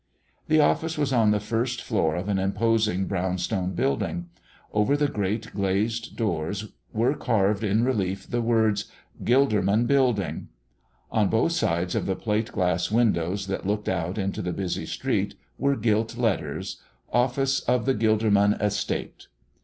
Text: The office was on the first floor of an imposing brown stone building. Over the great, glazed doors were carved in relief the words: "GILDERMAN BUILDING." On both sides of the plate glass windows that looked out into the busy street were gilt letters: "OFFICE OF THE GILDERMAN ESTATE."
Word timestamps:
The 0.47 0.59
office 0.59 0.97
was 0.97 1.13
on 1.13 1.29
the 1.29 1.39
first 1.39 1.79
floor 1.83 2.15
of 2.15 2.27
an 2.27 2.39
imposing 2.39 3.05
brown 3.05 3.37
stone 3.37 3.75
building. 3.75 4.29
Over 4.73 4.97
the 4.97 5.07
great, 5.07 5.53
glazed 5.53 6.15
doors 6.17 6.71
were 6.91 7.13
carved 7.13 7.63
in 7.63 7.83
relief 7.83 8.27
the 8.27 8.41
words: 8.41 8.85
"GILDERMAN 9.23 9.85
BUILDING." 9.85 10.47
On 11.11 11.27
both 11.29 11.51
sides 11.51 11.93
of 11.93 12.07
the 12.07 12.15
plate 12.15 12.51
glass 12.51 12.89
windows 12.89 13.45
that 13.45 13.67
looked 13.67 13.87
out 13.87 14.17
into 14.17 14.41
the 14.41 14.53
busy 14.53 14.87
street 14.87 15.35
were 15.59 15.75
gilt 15.75 16.17
letters: 16.17 16.81
"OFFICE 17.13 17.59
OF 17.69 17.85
THE 17.85 17.93
GILDERMAN 17.93 18.53
ESTATE." 18.59 19.27